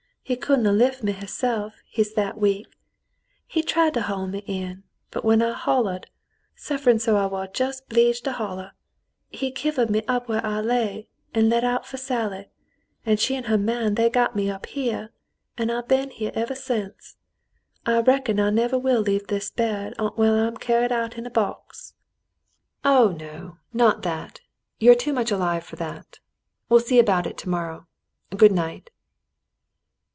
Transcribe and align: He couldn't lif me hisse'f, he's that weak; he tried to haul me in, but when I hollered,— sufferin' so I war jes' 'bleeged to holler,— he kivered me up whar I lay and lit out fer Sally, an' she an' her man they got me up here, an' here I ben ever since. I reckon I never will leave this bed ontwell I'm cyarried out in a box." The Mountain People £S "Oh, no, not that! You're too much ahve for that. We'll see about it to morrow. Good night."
He 0.23 0.37
couldn't 0.37 0.77
lif 0.77 1.03
me 1.03 1.11
hisse'f, 1.11 1.73
he's 1.89 2.13
that 2.13 2.37
weak; 2.37 2.77
he 3.45 3.61
tried 3.61 3.93
to 3.95 4.03
haul 4.03 4.27
me 4.27 4.39
in, 4.45 4.83
but 5.09 5.25
when 5.25 5.41
I 5.41 5.51
hollered,— 5.51 6.07
sufferin' 6.55 6.99
so 6.99 7.17
I 7.17 7.25
war 7.25 7.49
jes' 7.53 7.81
'bleeged 7.81 8.23
to 8.23 8.31
holler,— 8.31 8.71
he 9.39 9.51
kivered 9.51 9.89
me 9.89 10.03
up 10.07 10.29
whar 10.29 10.39
I 10.41 10.61
lay 10.61 11.09
and 11.33 11.49
lit 11.49 11.65
out 11.65 11.85
fer 11.85 11.97
Sally, 11.97 12.47
an' 13.05 13.17
she 13.17 13.35
an' 13.35 13.45
her 13.45 13.57
man 13.57 13.95
they 13.95 14.09
got 14.09 14.33
me 14.33 14.49
up 14.49 14.67
here, 14.67 15.09
an' 15.57 15.67
here 15.67 15.77
I 15.79 15.81
ben 15.81 16.11
ever 16.21 16.55
since. 16.55 17.17
I 17.85 17.99
reckon 17.99 18.39
I 18.39 18.51
never 18.51 18.79
will 18.79 19.01
leave 19.01 19.27
this 19.27 19.49
bed 19.51 19.93
ontwell 19.99 20.47
I'm 20.47 20.55
cyarried 20.55 20.93
out 20.93 21.17
in 21.17 21.25
a 21.25 21.29
box." 21.29 21.93
The 22.83 22.89
Mountain 22.89 23.17
People 23.17 23.27
£S 23.27 23.35
"Oh, 23.35 23.39
no, 23.43 23.57
not 23.73 24.03
that! 24.03 24.39
You're 24.79 24.95
too 24.95 25.11
much 25.11 25.31
ahve 25.31 25.63
for 25.63 25.75
that. 25.75 26.19
We'll 26.69 26.79
see 26.79 26.99
about 26.99 27.27
it 27.27 27.37
to 27.39 27.49
morrow. 27.49 27.87
Good 28.37 28.53
night." 28.53 28.91